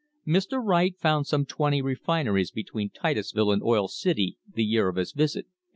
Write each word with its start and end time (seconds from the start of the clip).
Mr. 0.25 0.59
Wright 0.59 0.97
found 0.97 1.27
some 1.27 1.45
twenty 1.45 1.79
refineries 1.79 2.49
between 2.49 2.89
Titus 2.89 3.31
ville 3.31 3.51
and 3.51 3.61
Oil 3.61 3.87
City 3.87 4.35
the 4.51 4.65
year 4.65 4.87
of 4.87 4.95
his 4.95 5.11
visit, 5.11 5.45
1865. 5.45 5.53